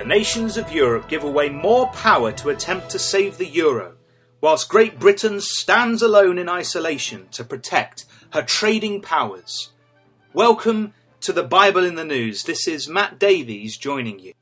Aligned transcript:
the 0.00 0.06
nations 0.06 0.56
of 0.56 0.72
Europe 0.72 1.10
give 1.10 1.22
away 1.22 1.50
more 1.50 1.86
power 1.88 2.32
to 2.32 2.48
attempt 2.48 2.88
to 2.88 2.98
save 2.98 3.36
the 3.36 3.46
euro, 3.46 3.96
whilst 4.40 4.66
Great 4.66 4.98
Britain 4.98 5.42
stands 5.42 6.00
alone 6.00 6.38
in 6.38 6.48
isolation 6.48 7.28
to 7.30 7.44
protect 7.44 8.06
her 8.32 8.40
trading 8.40 9.02
powers. 9.02 9.72
Welcome 10.32 10.94
to 11.20 11.34
the 11.34 11.42
Bible 11.42 11.84
in 11.84 11.96
the 11.96 12.04
News. 12.06 12.44
This 12.44 12.66
is 12.66 12.88
Matt 12.88 13.18
Davies 13.18 13.76
joining 13.76 14.18
you. 14.18 14.32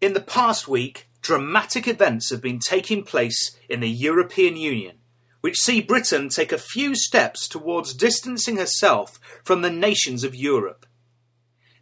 In 0.00 0.12
the 0.12 0.20
past 0.20 0.66
week, 0.66 1.08
dramatic 1.22 1.86
events 1.86 2.30
have 2.30 2.42
been 2.42 2.58
taking 2.58 3.04
place 3.04 3.56
in 3.68 3.78
the 3.78 3.88
European 3.88 4.56
Union, 4.56 4.96
which 5.40 5.60
see 5.60 5.80
Britain 5.80 6.30
take 6.30 6.50
a 6.50 6.58
few 6.58 6.96
steps 6.96 7.46
towards 7.46 7.94
distancing 7.94 8.56
herself 8.56 9.20
from 9.44 9.62
the 9.62 9.70
nations 9.70 10.24
of 10.24 10.34
Europe. 10.34 10.84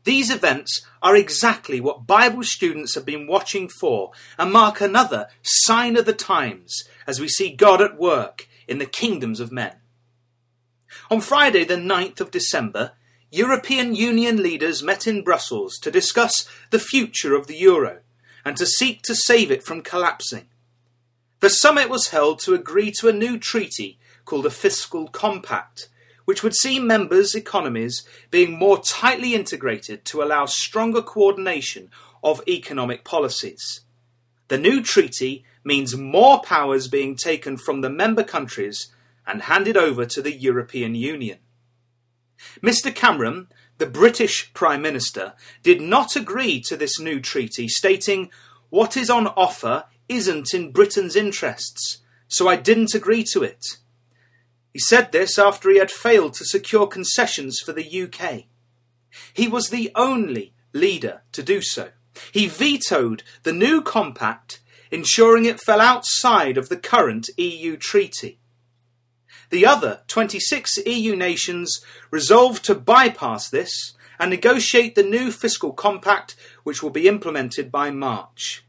These 0.08 0.30
events 0.30 0.86
are 1.02 1.14
exactly 1.14 1.82
what 1.82 2.06
Bible 2.06 2.42
students 2.42 2.94
have 2.94 3.04
been 3.04 3.26
watching 3.26 3.68
for 3.68 4.12
and 4.38 4.50
mark 4.50 4.80
another 4.80 5.28
sign 5.42 5.98
of 5.98 6.06
the 6.06 6.14
times 6.14 6.84
as 7.06 7.20
we 7.20 7.28
see 7.28 7.50
God 7.50 7.82
at 7.82 7.98
work 7.98 8.48
in 8.66 8.78
the 8.78 8.86
kingdoms 8.86 9.38
of 9.38 9.52
men. 9.52 9.76
On 11.10 11.20
Friday, 11.20 11.62
the 11.62 11.76
9th 11.76 12.22
of 12.22 12.30
December, 12.30 12.92
European 13.30 13.94
Union 13.94 14.42
leaders 14.42 14.82
met 14.82 15.06
in 15.06 15.22
Brussels 15.22 15.76
to 15.82 15.90
discuss 15.90 16.48
the 16.70 16.78
future 16.78 17.34
of 17.34 17.46
the 17.46 17.58
euro 17.58 17.98
and 18.46 18.56
to 18.56 18.64
seek 18.64 19.02
to 19.02 19.14
save 19.14 19.50
it 19.50 19.62
from 19.62 19.82
collapsing. 19.82 20.48
The 21.40 21.50
summit 21.50 21.90
was 21.90 22.08
held 22.08 22.38
to 22.44 22.54
agree 22.54 22.92
to 22.92 23.08
a 23.08 23.12
new 23.12 23.38
treaty 23.38 23.98
called 24.24 24.46
a 24.46 24.50
Fiscal 24.50 25.08
Compact, 25.08 25.90
which 26.28 26.42
would 26.42 26.54
see 26.54 26.78
members' 26.78 27.34
economies 27.34 28.06
being 28.30 28.52
more 28.52 28.78
tightly 28.82 29.34
integrated 29.34 30.04
to 30.04 30.22
allow 30.22 30.44
stronger 30.44 31.00
coordination 31.00 31.90
of 32.22 32.46
economic 32.46 33.02
policies. 33.02 33.80
The 34.48 34.58
new 34.58 34.82
treaty 34.82 35.46
means 35.64 35.96
more 35.96 36.42
powers 36.42 36.86
being 36.86 37.16
taken 37.16 37.56
from 37.56 37.80
the 37.80 37.88
member 37.88 38.22
countries 38.22 38.88
and 39.26 39.40
handed 39.40 39.78
over 39.78 40.04
to 40.04 40.20
the 40.20 40.34
European 40.34 40.94
Union. 40.94 41.38
Mr. 42.62 42.94
Cameron, 42.94 43.48
the 43.78 43.86
British 43.86 44.52
Prime 44.52 44.82
Minister, 44.82 45.32
did 45.62 45.80
not 45.80 46.14
agree 46.14 46.60
to 46.60 46.76
this 46.76 47.00
new 47.00 47.20
treaty, 47.20 47.68
stating, 47.68 48.30
What 48.68 48.98
is 48.98 49.08
on 49.08 49.28
offer 49.28 49.84
isn't 50.10 50.52
in 50.52 50.72
Britain's 50.72 51.16
interests, 51.16 52.02
so 52.26 52.46
I 52.46 52.56
didn't 52.56 52.94
agree 52.94 53.24
to 53.32 53.42
it. 53.42 53.78
He 54.72 54.78
said 54.78 55.12
this 55.12 55.38
after 55.38 55.70
he 55.70 55.78
had 55.78 55.90
failed 55.90 56.34
to 56.34 56.44
secure 56.44 56.86
concessions 56.86 57.60
for 57.60 57.72
the 57.72 58.02
UK. 58.02 58.44
He 59.32 59.48
was 59.48 59.70
the 59.70 59.90
only 59.94 60.54
leader 60.72 61.22
to 61.32 61.42
do 61.42 61.62
so. 61.62 61.90
He 62.32 62.46
vetoed 62.46 63.22
the 63.42 63.52
new 63.52 63.80
compact, 63.80 64.60
ensuring 64.90 65.44
it 65.44 65.60
fell 65.60 65.80
outside 65.80 66.56
of 66.58 66.68
the 66.68 66.76
current 66.76 67.28
EU 67.36 67.76
treaty. 67.76 68.38
The 69.50 69.64
other 69.64 70.02
26 70.08 70.78
EU 70.86 71.16
nations 71.16 71.80
resolved 72.10 72.64
to 72.66 72.74
bypass 72.74 73.48
this 73.48 73.94
and 74.18 74.30
negotiate 74.30 74.94
the 74.94 75.02
new 75.02 75.30
fiscal 75.30 75.72
compact, 75.72 76.36
which 76.64 76.82
will 76.82 76.90
be 76.90 77.08
implemented 77.08 77.70
by 77.70 77.90
March. 77.90 78.64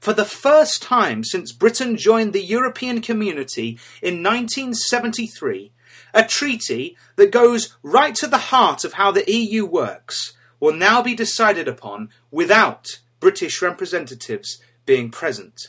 For 0.00 0.14
the 0.14 0.24
first 0.24 0.82
time 0.82 1.24
since 1.24 1.52
Britain 1.52 1.98
joined 1.98 2.32
the 2.32 2.42
European 2.42 3.02
community 3.02 3.78
in 4.00 4.22
1973, 4.22 5.72
a 6.14 6.24
treaty 6.24 6.96
that 7.16 7.30
goes 7.30 7.76
right 7.82 8.14
to 8.14 8.26
the 8.26 8.38
heart 8.38 8.82
of 8.82 8.94
how 8.94 9.12
the 9.12 9.30
EU 9.30 9.66
works 9.66 10.32
will 10.58 10.72
now 10.72 11.02
be 11.02 11.14
decided 11.14 11.68
upon 11.68 12.08
without 12.30 13.00
British 13.20 13.60
representatives 13.60 14.58
being 14.86 15.10
present. 15.10 15.68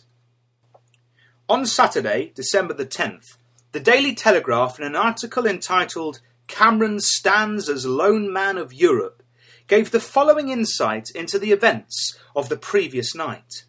On 1.49 1.65
Saturday, 1.65 2.31
December 2.33 2.73
the 2.73 2.85
10th, 2.85 3.35
the 3.73 3.81
Daily 3.81 4.15
Telegraph, 4.15 4.79
in 4.79 4.85
an 4.85 4.95
article 4.95 5.45
entitled 5.45 6.21
Cameron 6.47 7.01
Stands 7.01 7.67
as 7.67 7.85
Lone 7.85 8.31
Man 8.31 8.57
of 8.57 8.73
Europe, 8.73 9.23
gave 9.67 9.91
the 9.91 9.99
following 9.99 10.47
insight 10.47 11.09
into 11.13 11.37
the 11.37 11.51
events 11.51 12.17
of 12.33 12.47
the 12.47 12.57
previous 12.57 13.13
night. 13.13 13.65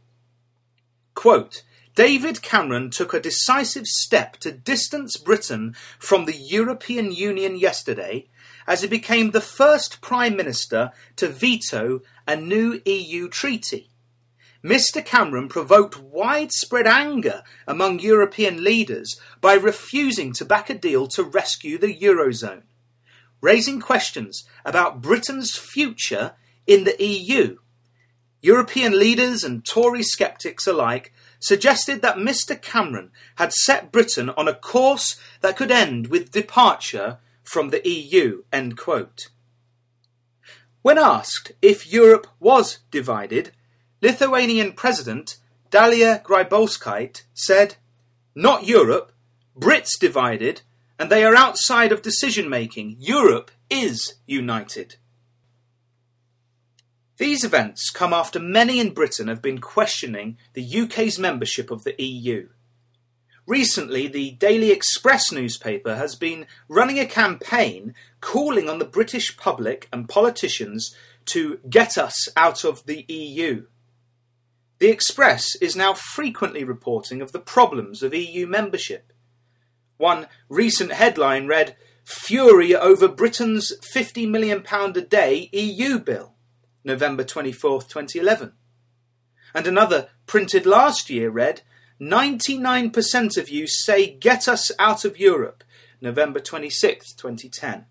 Quote, 1.15 1.63
David 1.95 2.41
Cameron 2.41 2.91
took 2.91 3.13
a 3.13 3.21
decisive 3.21 3.87
step 3.87 4.39
to 4.39 4.51
distance 4.51 5.17
Britain 5.19 5.75
from 5.99 6.25
the 6.25 6.37
European 6.37 7.13
Union 7.13 7.57
yesterday 7.57 8.29
as 8.67 8.81
he 8.81 8.89
became 8.89 9.31
the 9.31 9.41
first 9.41 10.01
Prime 10.01 10.35
Minister 10.35 10.93
to 11.17 11.29
veto 11.29 12.01
a 12.27 12.35
new 12.35 12.81
EU 12.87 13.29
treaty. 13.29 13.91
Mr. 14.65 15.05
Cameron 15.05 15.49
provoked 15.49 15.99
widespread 15.99 16.87
anger 16.87 17.43
among 17.67 17.99
European 17.99 18.63
leaders 18.63 19.21
by 19.41 19.55
refusing 19.55 20.33
to 20.33 20.45
back 20.45 20.71
a 20.71 20.75
deal 20.75 21.09
to 21.09 21.25
rescue 21.25 21.77
the 21.77 21.95
Eurozone, 21.95 22.63
raising 23.41 23.81
questions 23.81 24.45
about 24.65 25.03
Britain's 25.03 25.57
future 25.57 26.37
in 26.67 26.85
the 26.85 26.97
EU 27.05 27.59
European 28.43 28.99
leaders 28.99 29.45
and 29.45 29.65
Tory 29.65 30.03
skeptics 30.03 30.67
alike 30.67 31.13
suggested 31.39 32.03
that 32.03 32.17
Mr. 32.17 32.61
Cameron 32.61 33.13
had 33.37 33.53
set 33.53 33.93
Britain 33.93 34.31
on 34.31 34.49
a 34.49 34.55
course 34.55 35.19
that 35.41 35.57
could 35.57 35.71
end 35.71 36.09
with 36.09 36.33
departure 36.33 37.19
from 37.45 37.71
the 37.71 37.89
EU. 37.89 38.43
When 40.83 40.99
asked 40.99 41.53
if 41.63 41.93
Europe 41.93 42.27
was 42.41 42.79
divided, 42.91 43.53
Lithuanian 44.01 44.73
President 44.73 45.37
Dalia 45.71 46.23
Grybauskaite 46.23 47.23
said, 47.33 47.77
Not 48.35 48.67
Europe, 48.67 49.13
Brits 49.57 49.99
divided, 49.99 50.63
and 50.99 51.11
they 51.11 51.25
are 51.25 51.37
outside 51.37 51.93
of 51.93 52.03
decision 52.03 52.49
making. 52.49 52.97
Europe 52.99 53.53
is 53.71 54.15
united. 54.27 54.97
These 57.19 57.45
events 57.45 57.91
come 57.91 58.13
after 58.13 58.41
many 58.41 58.81
in 58.81 58.95
Britain 58.95 59.29
have 59.29 59.43
been 59.43 59.61
questioning 59.61 60.39
the 60.55 60.81
UK's 60.81 61.19
membership 61.19 61.71
of 61.71 61.85
the 61.85 61.95
EU. 62.03 62.49
Recently, 63.47 64.07
the 64.07 64.31
Daily 64.33 64.71
Express 64.71 65.33
newspaper 65.33 65.97
has 65.97 66.15
been 66.15 66.47
running 66.69 66.99
a 66.99 67.07
campaign 67.07 67.95
calling 68.21 68.69
on 68.69 68.79
the 68.79 68.85
British 68.85 69.37
public 69.37 69.89
and 69.93 70.09
politicians 70.09 70.95
to 71.27 71.59
get 71.69 71.99
us 71.99 72.29
out 72.37 72.65
of 72.65 72.87
the 72.87 73.05
EU. 73.09 73.67
The 74.79 74.89
Express 74.89 75.55
is 75.57 75.77
now 75.77 75.93
frequently 75.93 76.65
reporting 76.65 77.21
of 77.21 77.33
the 77.33 77.41
problems 77.41 78.03
of 78.03 78.15
EU 78.15 78.47
membership. 78.47 79.13
One 79.97 80.29
recent 80.49 80.93
headline 80.93 81.47
read, 81.47 81.77
Fury 82.05 82.75
over 82.75 83.07
Britain's 83.07 83.73
£50 83.95 84.29
million 84.29 84.65
a 84.69 85.01
day 85.01 85.49
EU 85.53 85.99
bill. 85.99 86.35
November 86.85 87.25
24th, 87.25 87.89
2011. 87.89 88.53
And 89.55 89.67
another, 89.67 90.09
printed 90.27 90.67
last 90.67 91.11
year, 91.11 91.31
read 91.31 91.63
99% 92.01 93.37
of 93.37 93.49
you 93.49 93.67
say 93.67 94.13
get 94.15 94.49
us 94.49 94.73
out 94.79 95.05
of 95.05 95.21
Europe, 95.21 95.63
November 96.01 96.41
26th, 96.41 97.17
2010. 97.17 97.87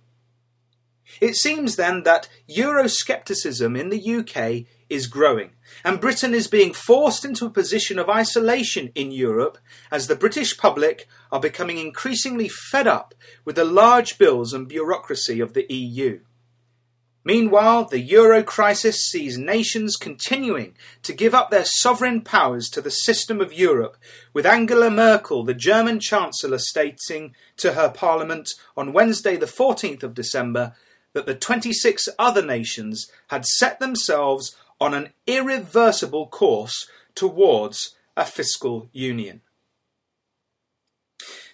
It 1.19 1.35
seems 1.35 1.75
then 1.75 2.03
that 2.03 2.29
Euroscepticism 2.49 3.77
in 3.79 3.89
the 3.89 4.15
UK 4.15 4.67
is 4.89 5.07
growing, 5.07 5.51
and 5.83 6.01
Britain 6.01 6.33
is 6.33 6.47
being 6.47 6.73
forced 6.73 7.23
into 7.23 7.45
a 7.45 7.49
position 7.49 7.97
of 7.97 8.09
isolation 8.09 8.91
in 8.95 9.11
Europe 9.11 9.57
as 9.89 10.07
the 10.07 10.15
British 10.15 10.57
public 10.57 11.07
are 11.31 11.39
becoming 11.39 11.77
increasingly 11.77 12.49
fed 12.49 12.87
up 12.87 13.13
with 13.45 13.55
the 13.55 13.65
large 13.65 14.17
bills 14.17 14.53
and 14.53 14.67
bureaucracy 14.67 15.39
of 15.39 15.53
the 15.53 15.65
EU. 15.73 16.19
Meanwhile, 17.23 17.85
the 17.85 17.99
euro 17.99 18.41
crisis 18.41 19.05
sees 19.05 19.37
nations 19.37 19.95
continuing 19.95 20.75
to 21.03 21.13
give 21.13 21.35
up 21.35 21.51
their 21.51 21.65
sovereign 21.65 22.21
powers 22.21 22.67
to 22.69 22.81
the 22.81 22.89
system 22.89 23.39
of 23.39 23.53
Europe, 23.53 23.95
with 24.33 24.45
Angela 24.45 24.89
Merkel, 24.89 25.43
the 25.43 25.53
German 25.53 25.99
Chancellor, 25.99 26.57
stating 26.57 27.35
to 27.57 27.73
her 27.73 27.89
parliament 27.89 28.49
on 28.75 28.93
Wednesday, 28.93 29.35
the 29.35 29.45
14th 29.45 30.01
of 30.01 30.15
December, 30.15 30.73
that 31.13 31.27
the 31.27 31.35
26 31.35 32.09
other 32.17 32.43
nations 32.43 33.11
had 33.27 33.45
set 33.45 33.79
themselves 33.79 34.55
on 34.79 34.95
an 34.95 35.09
irreversible 35.27 36.25
course 36.27 36.89
towards 37.13 37.95
a 38.17 38.25
fiscal 38.25 38.89
union. 38.91 39.41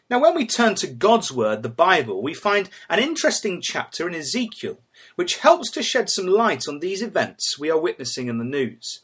Now, 0.10 0.19
when 0.19 0.36
we 0.36 0.48
turn 0.48 0.75
to 0.75 0.88
God's 0.88 1.34
Word, 1.34 1.64
the 1.64 1.69
Bible, 1.69 2.22
we 2.22 2.34
find 2.34 2.69
an 2.88 3.00
interesting 3.00 3.62
chapter 3.62 4.08
in 4.08 4.16
Ezekiel 4.16 4.80
which 5.15 5.38
helps 5.38 5.71
to 5.71 5.83
shed 5.83 6.09
some 6.09 6.27
light 6.27 6.63
on 6.67 6.79
these 6.79 7.01
events 7.01 7.57
we 7.59 7.69
are 7.69 7.79
witnessing 7.79 8.27
in 8.27 8.38
the 8.38 8.44
news. 8.44 9.01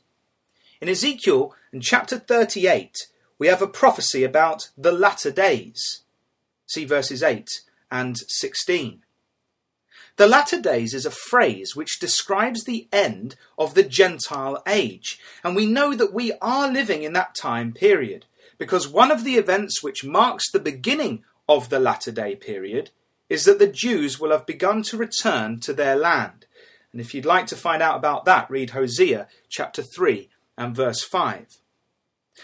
In 0.81 0.89
Ezekiel, 0.89 1.53
in 1.71 1.81
chapter 1.81 2.19
38, 2.19 3.07
we 3.39 3.47
have 3.47 3.61
a 3.61 3.67
prophecy 3.67 4.23
about 4.23 4.69
the 4.77 4.91
latter 4.91 5.31
days. 5.31 6.03
See 6.65 6.85
verses 6.85 7.23
8 7.23 7.49
and 7.91 8.17
16. 8.17 9.01
The 10.15 10.27
latter 10.27 10.61
days 10.61 10.93
is 10.93 11.05
a 11.05 11.11
phrase 11.11 11.75
which 11.75 11.99
describes 11.99 12.63
the 12.63 12.87
end 12.91 13.35
of 13.57 13.73
the 13.73 13.81
Gentile 13.81 14.61
age, 14.67 15.19
and 15.43 15.55
we 15.55 15.65
know 15.65 15.95
that 15.95 16.13
we 16.13 16.33
are 16.33 16.71
living 16.71 17.01
in 17.01 17.13
that 17.13 17.33
time 17.33 17.73
period 17.73 18.25
because 18.59 18.87
one 18.87 19.09
of 19.09 19.23
the 19.23 19.35
events 19.35 19.81
which 19.81 20.03
marks 20.03 20.51
the 20.51 20.59
beginning 20.59 21.23
of 21.49 21.69
the 21.69 21.79
latter 21.79 22.11
day 22.11 22.35
period 22.35 22.91
is 23.33 23.45
that 23.45 23.57
the 23.57 23.65
Jews 23.65 24.19
will 24.19 24.29
have 24.29 24.45
begun 24.45 24.83
to 24.83 24.95
return 24.95 25.59
to 25.61 25.73
their 25.73 25.95
land. 25.95 26.45
And 26.91 27.01
if 27.01 27.15
you'd 27.15 27.25
like 27.25 27.47
to 27.47 27.55
find 27.55 27.81
out 27.81 27.97
about 27.97 28.25
that, 28.25 28.47
read 28.47 28.69
Hosea 28.69 29.27
chapter 29.49 29.81
3 29.81 30.29
and 30.55 30.75
verse 30.75 31.03
5. 31.03 31.57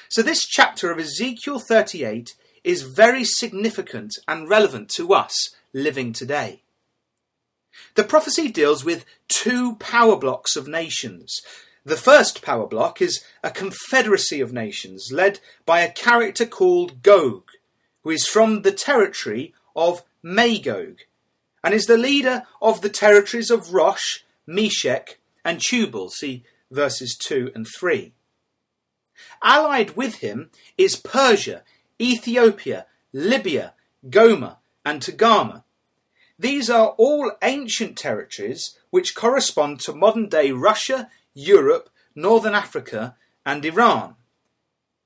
So, 0.07 0.23
this 0.23 0.47
chapter 0.47 0.89
of 0.89 0.97
Ezekiel 0.97 1.59
38 1.59 2.33
is 2.63 2.81
very 2.81 3.23
significant 3.23 4.15
and 4.27 4.49
relevant 4.49 4.89
to 4.95 5.13
us 5.13 5.53
living 5.73 6.11
today. 6.11 6.63
The 7.93 8.03
prophecy 8.03 8.49
deals 8.49 8.83
with 8.83 9.05
two 9.27 9.75
power 9.75 10.15
blocks 10.15 10.55
of 10.55 10.67
nations. 10.67 11.39
The 11.85 11.97
first 11.97 12.41
power 12.41 12.65
block 12.65 12.99
is 12.99 13.23
a 13.43 13.51
confederacy 13.51 14.41
of 14.41 14.53
nations 14.53 15.11
led 15.13 15.39
by 15.67 15.81
a 15.81 15.91
character 15.91 16.47
called 16.47 17.03
Gog, 17.03 17.43
who 18.01 18.09
is 18.09 18.25
from 18.25 18.63
the 18.63 18.71
territory 18.71 19.53
of 19.75 20.01
Magog, 20.21 20.99
and 21.63 21.73
is 21.73 21.85
the 21.85 21.97
leader 21.97 22.43
of 22.61 22.81
the 22.81 22.89
territories 22.89 23.51
of 23.51 23.73
Rosh, 23.73 24.19
Meshech, 24.45 25.19
and 25.43 25.61
Tubal. 25.61 26.09
See 26.09 26.43
verses 26.71 27.15
2 27.17 27.51
and 27.55 27.67
3. 27.67 28.13
Allied 29.43 29.95
with 29.95 30.15
him 30.15 30.49
is 30.77 30.95
Persia, 30.95 31.63
Ethiopia, 31.99 32.85
Libya, 33.11 33.73
Gomer, 34.09 34.57
and 34.85 35.01
Togarmah. 35.01 35.63
These 36.37 36.69
are 36.69 36.89
all 36.97 37.31
ancient 37.41 37.97
territories 37.97 38.77
which 38.91 39.15
correspond 39.15 39.81
to 39.81 39.93
modern 39.93 40.29
day 40.29 40.51
Russia, 40.51 41.09
Europe, 41.33 41.89
Northern 42.15 42.53
Africa, 42.53 43.17
and 43.45 43.65
Iran. 43.65 44.15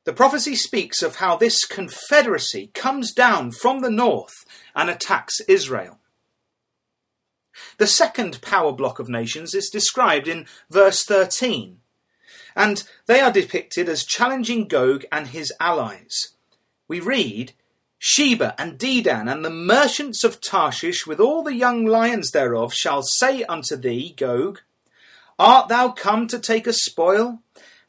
The 0.05 0.13
prophecy 0.13 0.55
speaks 0.55 1.01
of 1.01 1.17
how 1.17 1.37
this 1.37 1.63
confederacy 1.63 2.71
comes 2.73 3.13
down 3.13 3.51
from 3.51 3.79
the 3.81 3.89
north 3.89 4.45
and 4.75 4.89
attacks 4.89 5.39
Israel. 5.47 5.99
The 7.77 7.87
second 7.87 8.41
power 8.41 8.73
block 8.73 8.99
of 8.99 9.07
nations 9.07 9.53
is 9.53 9.69
described 9.69 10.27
in 10.27 10.45
verse 10.69 11.03
13, 11.05 11.79
and 12.55 12.83
they 13.05 13.21
are 13.21 13.31
depicted 13.31 13.87
as 13.87 14.03
challenging 14.03 14.67
Gog 14.67 15.05
and 15.11 15.27
his 15.27 15.53
allies. 15.59 16.33
We 16.87 16.99
read, 16.99 17.53
Sheba 17.97 18.55
and 18.57 18.77
Dedan 18.77 19.31
and 19.31 19.45
the 19.45 19.49
merchants 19.49 20.25
of 20.25 20.41
Tarshish 20.41 21.07
with 21.07 21.21
all 21.21 21.43
the 21.43 21.55
young 21.55 21.85
lions 21.85 22.31
thereof 22.31 22.73
shall 22.73 23.03
say 23.03 23.43
unto 23.43 23.77
thee, 23.77 24.13
Gog, 24.17 24.59
Art 25.39 25.69
thou 25.69 25.89
come 25.89 26.27
to 26.27 26.37
take 26.37 26.67
a 26.67 26.73
spoil? 26.73 27.39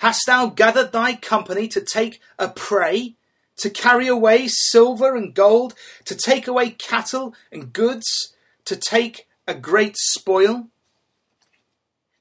Hast 0.05 0.27
thou 0.27 0.49
gathered 0.49 0.93
thy 0.93 1.15
company 1.15 1.67
to 1.69 1.81
take 1.81 2.21
a 2.39 2.51
prey? 2.51 3.15
To 3.57 3.71
carry 3.71 4.07
away 4.07 4.49
silver 4.49 5.17
and 5.17 5.33
gold? 5.33 5.73
To 6.05 6.15
take 6.15 6.47
away 6.47 6.73
cattle 6.73 7.35
and 7.51 7.73
goods? 7.73 8.35
To 8.67 8.77
take 8.77 9.27
a 9.49 9.55
great 9.55 9.97
spoil? 9.97 10.69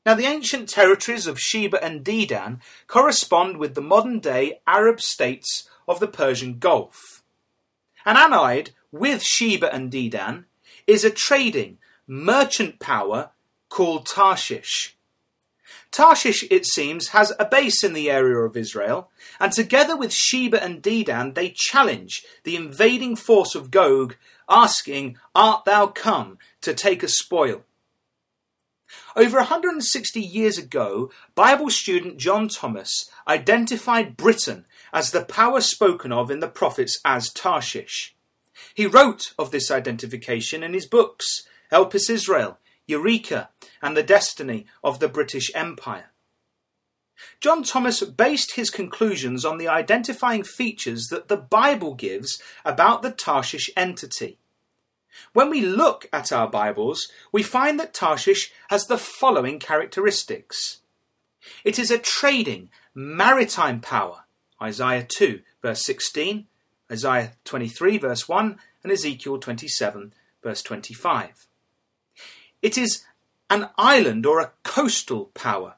Now, 0.05 0.13
the 0.13 0.27
ancient 0.27 0.69
territories 0.69 1.27
of 1.27 1.41
Sheba 1.41 1.83
and 1.83 2.05
Dedan 2.05 2.61
correspond 2.87 3.57
with 3.57 3.75
the 3.75 3.81
modern 3.81 4.19
day 4.19 4.61
Arab 4.65 5.01
states 5.01 5.67
of 5.85 5.99
the 5.99 6.07
Persian 6.07 6.59
Gulf. 6.59 7.21
And 8.05 8.17
allied 8.17 8.69
with 8.93 9.21
Sheba 9.21 9.75
and 9.75 9.91
Dedan 9.91 10.45
is 10.87 11.03
a 11.03 11.09
trading, 11.09 11.79
merchant 12.07 12.79
power 12.79 13.31
called 13.67 14.05
Tarshish. 14.05 14.92
Tarshish, 15.93 16.43
it 16.49 16.65
seems, 16.65 17.09
has 17.09 17.31
a 17.37 17.45
base 17.45 17.83
in 17.83 17.93
the 17.93 18.09
area 18.09 18.39
of 18.39 18.57
Israel, 18.57 19.11
and 19.39 19.51
together 19.51 19.95
with 19.95 20.11
Sheba 20.11 20.61
and 20.61 20.81
Dedan, 20.81 21.35
they 21.35 21.49
challenge 21.55 22.25
the 22.43 22.55
invading 22.55 23.15
force 23.15 23.53
of 23.53 23.69
Gog, 23.69 24.17
asking, 24.49 25.17
Art 25.35 25.65
thou 25.65 25.87
come 25.87 26.39
to 26.61 26.73
take 26.73 27.03
a 27.03 27.07
spoil? 27.07 27.63
Over 29.15 29.37
160 29.37 30.19
years 30.19 30.57
ago, 30.57 31.11
Bible 31.35 31.69
student 31.69 32.17
John 32.17 32.47
Thomas 32.47 33.09
identified 33.27 34.17
Britain 34.17 34.65
as 34.91 35.11
the 35.11 35.23
power 35.23 35.61
spoken 35.61 36.11
of 36.11 36.31
in 36.31 36.39
the 36.39 36.47
prophets 36.47 36.99
as 37.05 37.31
Tarshish. 37.31 38.15
He 38.73 38.87
wrote 38.87 39.33
of 39.37 39.51
this 39.51 39.69
identification 39.69 40.63
in 40.63 40.73
his 40.73 40.87
books, 40.87 41.47
Elpis 41.71 42.09
Israel, 42.09 42.57
Eureka, 42.87 43.49
and 43.81 43.95
the 43.95 44.03
destiny 44.03 44.65
of 44.83 44.99
the 44.99 45.07
British 45.07 45.51
Empire. 45.55 46.11
John 47.39 47.63
Thomas 47.63 48.03
based 48.03 48.55
his 48.55 48.69
conclusions 48.69 49.45
on 49.45 49.57
the 49.57 49.67
identifying 49.67 50.43
features 50.43 51.07
that 51.07 51.27
the 51.27 51.37
Bible 51.37 51.93
gives 51.93 52.41
about 52.65 53.01
the 53.01 53.11
Tarshish 53.11 53.69
entity. 53.77 54.39
When 55.33 55.49
we 55.49 55.61
look 55.61 56.09
at 56.11 56.31
our 56.31 56.49
Bibles, 56.49 57.07
we 57.31 57.43
find 57.43 57.79
that 57.79 57.93
Tarshish 57.93 58.51
has 58.69 58.87
the 58.87 58.97
following 58.97 59.59
characteristics. 59.59 60.79
It 61.63 61.77
is 61.77 61.91
a 61.91 61.99
trading, 61.99 62.69
maritime 62.95 63.79
power, 63.79 64.23
Isaiah 64.61 65.05
2, 65.07 65.41
verse 65.61 65.85
16, 65.85 66.47
Isaiah 66.91 67.33
23, 67.45 67.97
verse 67.97 68.27
1, 68.27 68.57
and 68.83 68.91
Ezekiel 68.91 69.37
27, 69.37 70.13
verse 70.41 70.61
25. 70.61 71.47
It 72.63 72.77
is 72.77 73.03
an 73.49 73.69
island 73.77 74.25
or 74.25 74.39
a 74.39 74.53
coastal 74.63 75.25
power. 75.35 75.75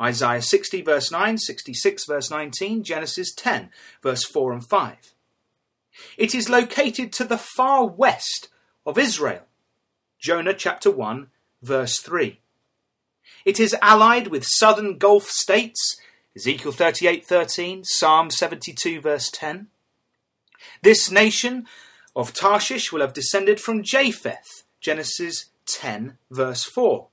Isaiah 0.00 0.42
60 0.42 0.80
verse 0.82 1.12
9, 1.12 1.36
66 1.36 2.06
verse 2.06 2.30
19, 2.30 2.82
Genesis 2.82 3.32
10 3.34 3.70
verse 4.02 4.24
4 4.24 4.54
and 4.54 4.66
5. 4.66 4.96
It 6.16 6.34
is 6.34 6.48
located 6.48 7.12
to 7.12 7.24
the 7.24 7.36
far 7.38 7.86
west 7.86 8.48
of 8.86 8.98
Israel. 8.98 9.42
Jonah 10.18 10.54
chapter 10.54 10.90
1 10.90 11.28
verse 11.62 12.00
3. 12.00 12.40
It 13.44 13.60
is 13.60 13.76
allied 13.82 14.28
with 14.28 14.46
southern 14.46 14.96
Gulf 14.96 15.28
states, 15.28 16.00
Ezekiel 16.34 16.72
38:13, 16.72 17.84
Psalm 17.84 18.30
72 18.30 19.00
verse 19.00 19.30
10. 19.30 19.68
This 20.82 21.10
nation 21.10 21.66
of 22.16 22.32
Tarshish 22.32 22.92
will 22.92 23.00
have 23.00 23.12
descended 23.12 23.60
from 23.60 23.82
Japheth, 23.82 24.64
Genesis 24.80 25.47
10, 25.68 26.18
verse 26.30 26.64
4. 26.64 27.08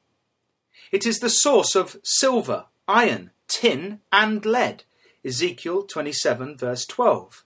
It 0.91 1.05
is 1.05 1.19
the 1.19 1.29
source 1.29 1.75
of 1.75 1.97
silver, 2.03 2.65
iron, 2.87 3.31
tin, 3.47 3.99
and 4.11 4.45
lead. 4.45 4.83
Ezekiel 5.23 5.83
27, 5.83 6.57
verse 6.57 6.85
12. 6.85 7.43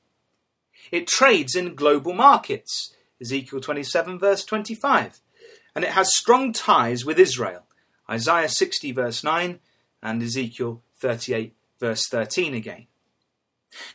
It 0.92 1.08
trades 1.08 1.56
in 1.56 1.76
global 1.76 2.14
markets. 2.14 2.94
Ezekiel 3.22 3.62
27, 3.62 4.20
verse 4.20 4.44
25. 4.46 5.20
And 5.76 5.84
it 5.84 5.92
has 5.92 6.16
strong 6.16 6.54
ties 6.54 7.06
with 7.06 7.20
Israel. 7.20 7.66
Isaiah 8.10 8.50
60, 8.50 8.92
verse 8.92 9.24
9, 9.24 9.60
and 10.02 10.24
Ezekiel 10.24 10.82
38, 10.98 11.54
verse 11.80 12.08
13 12.08 12.54
again. 12.54 12.88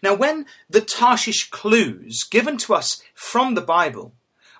Now, 0.03 0.15
when 0.15 0.47
the 0.71 0.81
Tarshish 0.81 1.51
clues 1.51 2.23
given 2.31 2.57
to 2.59 2.75
us 2.75 3.03
from 3.15 3.55
the 3.55 3.61
Bible 3.61 4.15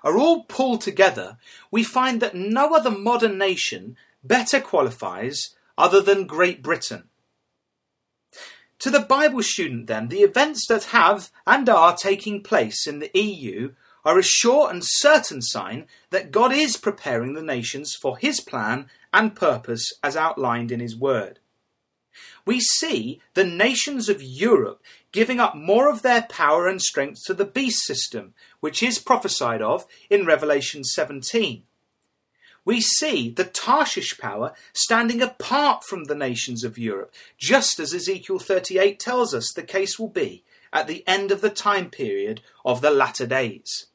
are 0.05 0.17
all 0.17 0.43
pulled 0.43 0.81
together, 0.81 1.37
we 1.71 1.83
find 1.83 2.21
that 2.21 2.35
no 2.35 2.73
other 2.73 2.91
modern 2.91 3.37
nation 3.37 3.97
better 4.23 4.61
qualifies 4.61 5.55
other 5.77 5.99
than 5.99 6.27
Great 6.27 6.63
Britain. 6.63 7.09
To 8.79 8.89
the 8.91 8.99
Bible 8.99 9.41
student, 9.41 9.87
then, 9.87 10.09
the 10.09 10.19
events 10.19 10.67
that 10.67 10.85
have 10.85 11.31
and 11.47 11.67
are 11.67 11.97
taking 11.97 12.43
place 12.43 12.85
in 12.85 12.99
the 12.99 13.09
EU 13.13 13.73
are 14.03 14.19
a 14.19 14.23
sure 14.23 14.69
and 14.69 14.81
certain 14.83 15.41
sign 15.41 15.87
that 16.11 16.31
God 16.31 16.53
is 16.53 16.77
preparing 16.77 17.33
the 17.33 17.41
nations 17.41 17.95
for 17.95 18.17
his 18.17 18.39
plan 18.39 18.87
and 19.11 19.35
purpose 19.35 19.91
as 20.03 20.15
outlined 20.15 20.71
in 20.71 20.79
his 20.79 20.95
word. 20.95 21.39
We 22.45 22.59
see 22.59 23.21
the 23.33 23.43
nations 23.43 24.09
of 24.09 24.21
Europe 24.21 24.81
giving 25.11 25.39
up 25.39 25.55
more 25.55 25.89
of 25.89 26.01
their 26.01 26.23
power 26.23 26.67
and 26.67 26.81
strength 26.81 27.23
to 27.25 27.33
the 27.33 27.45
beast 27.45 27.85
system, 27.85 28.33
which 28.59 28.83
is 28.83 28.99
prophesied 28.99 29.61
of 29.61 29.85
in 30.09 30.25
Revelation 30.25 30.83
17. 30.83 31.63
We 32.65 32.81
see 32.81 33.29
the 33.29 33.45
Tarshish 33.45 34.17
power 34.17 34.53
standing 34.73 35.21
apart 35.21 35.83
from 35.83 36.05
the 36.05 36.15
nations 36.15 36.63
of 36.63 36.77
Europe, 36.77 37.13
just 37.37 37.79
as 37.79 37.93
Ezekiel 37.93 38.39
38 38.39 38.99
tells 38.99 39.33
us 39.33 39.53
the 39.53 39.63
case 39.63 39.99
will 39.99 40.09
be 40.09 40.43
at 40.73 40.87
the 40.87 41.07
end 41.07 41.31
of 41.31 41.41
the 41.41 41.49
time 41.49 41.89
period 41.89 42.41
of 42.65 42.81
the 42.81 42.91
latter 42.91 43.27
days. 43.27 43.85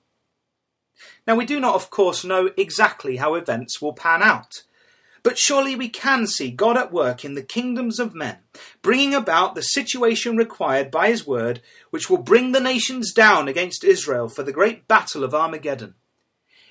Now, 1.26 1.34
we 1.34 1.44
do 1.44 1.60
not, 1.60 1.74
of 1.74 1.90
course, 1.90 2.24
know 2.24 2.50
exactly 2.56 3.16
how 3.16 3.34
events 3.34 3.82
will 3.82 3.92
pan 3.92 4.22
out. 4.22 4.62
But 5.22 5.38
surely 5.38 5.76
we 5.76 5.88
can 5.88 6.26
see 6.26 6.50
God 6.50 6.76
at 6.76 6.92
work 6.92 7.24
in 7.24 7.34
the 7.34 7.42
kingdoms 7.42 7.98
of 7.98 8.14
men, 8.14 8.38
bringing 8.82 9.14
about 9.14 9.54
the 9.54 9.62
situation 9.62 10.36
required 10.36 10.90
by 10.90 11.08
his 11.08 11.26
word, 11.26 11.60
which 11.90 12.08
will 12.08 12.18
bring 12.18 12.52
the 12.52 12.60
nations 12.60 13.12
down 13.12 13.48
against 13.48 13.84
Israel 13.84 14.28
for 14.28 14.42
the 14.42 14.52
great 14.52 14.88
battle 14.88 15.22
of 15.22 15.34
Armageddon. 15.34 15.94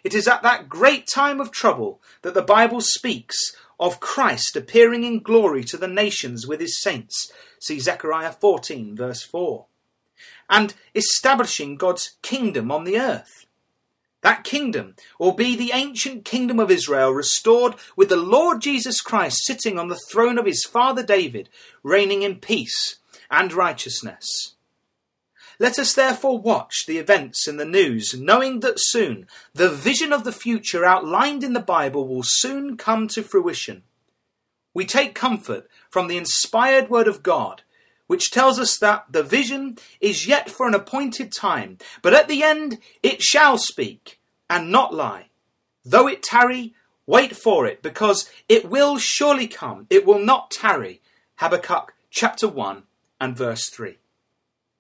It 0.04 0.14
is 0.14 0.28
at 0.28 0.44
that 0.44 0.70
great 0.70 1.08
time 1.08 1.40
of 1.40 1.52
trouble 1.52 2.02
that 2.22 2.34
the 2.34 2.42
Bible 2.42 2.82
speaks 2.82 3.56
of 3.80 4.00
Christ 4.00 4.56
appearing 4.56 5.04
in 5.04 5.20
glory 5.22 5.64
to 5.66 5.78
the 5.78 5.88
nations 5.88 6.48
with 6.48 6.60
his 6.60 6.82
saints. 6.82 7.32
See 7.60 7.80
Zechariah 7.80 8.32
14, 8.32 8.96
verse 8.96 9.24
4. 9.24 9.66
And 10.50 10.74
establishing 10.96 11.76
God's 11.76 12.18
kingdom 12.22 12.72
on 12.72 12.84
the 12.84 13.00
earth. 13.00 13.46
That 14.22 14.44
kingdom 14.44 14.96
will 15.18 15.32
be 15.32 15.56
the 15.56 15.72
ancient 15.74 16.26
kingdom 16.26 16.60
of 16.60 16.70
Israel 16.70 17.12
restored 17.12 17.76
with 17.96 18.10
the 18.10 18.18
Lord 18.18 18.62
Jesus 18.62 19.00
Christ 19.00 19.46
sitting 19.46 19.80
on 19.80 19.88
the 19.88 20.00
throne 20.12 20.38
of 20.38 20.46
his 20.46 20.66
father 20.66 21.04
David, 21.04 21.50
reigning 21.84 22.24
in 22.24 22.40
peace 22.40 22.98
and 23.32 23.54
righteousness. 23.54 24.56
Let 25.58 25.78
us 25.78 25.94
therefore 25.94 26.40
watch 26.40 26.86
the 26.86 26.98
events 26.98 27.48
in 27.48 27.58
the 27.58 27.66
news, 27.66 28.14
knowing 28.18 28.62
that 28.62 28.76
soon 28.78 29.28
the 29.54 29.70
vision 29.70 30.14
of 30.14 30.24
the 30.24 30.32
future 30.32 30.86
outlined 30.86 31.44
in 31.44 31.54
the 31.54 31.60
Bible 31.60 32.08
will 32.08 32.24
soon 32.24 32.78
come 32.78 33.08
to 33.10 33.24
fruition. 33.24 33.84
We 34.74 34.86
take 34.86 35.16
comfort 35.16 35.70
from 35.90 36.08
the 36.08 36.18
inspired 36.18 36.90
word 36.90 37.08
of 37.08 37.24
God, 37.24 37.64
which 38.10 38.32
tells 38.32 38.58
us 38.58 38.76
that 38.80 39.06
the 39.08 39.22
vision 39.22 39.78
is 40.02 40.28
yet 40.28 40.50
for 40.50 40.68
an 40.68 40.74
appointed 40.74 41.32
time, 41.32 41.78
but 42.02 42.12
at 42.12 42.28
the 42.28 42.42
end 42.42 42.80
it 43.04 43.22
shall 43.22 43.56
speak 43.56 44.20
and 44.50 44.72
not 44.72 44.92
lie. 44.92 45.28
Though 45.86 46.08
it 46.08 46.24
tarry, 46.24 46.74
wait 47.06 47.36
for 47.36 47.68
it, 47.68 47.84
because 47.84 48.28
it 48.50 48.68
will 48.68 48.98
surely 48.98 49.46
come. 49.48 49.86
It 49.92 50.08
will 50.08 50.18
not 50.18 50.50
tarry. 50.50 51.02
Habakkuk 51.36 51.94
chapter 52.10 52.48
1 52.48 52.82
and 53.22 53.38
verse 53.38 53.70
3. 53.70 54.00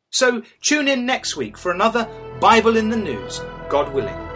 So 0.10 0.42
tune 0.62 0.88
in 0.88 1.06
next 1.06 1.38
week 1.38 1.56
for 1.56 1.72
another 1.72 2.10
Bible 2.42 2.78
in 2.78 2.90
the 2.90 2.98
News, 2.98 3.42
God 3.70 3.94
willing. 3.94 4.29